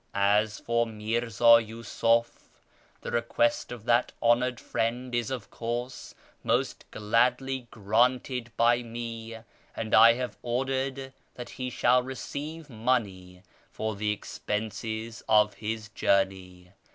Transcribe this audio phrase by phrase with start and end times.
[0.15, 2.49] As for Mirza Yusuf,
[3.01, 9.37] the request of that honoured friend is of course most gladly granted by me,
[9.75, 16.71] and I have ordered that he shall receive money for the expenses of his journey.